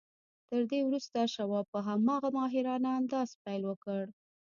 [0.49, 4.03] تر دې وروسته شواب په هماغه ماهرانه انداز پیل وکړ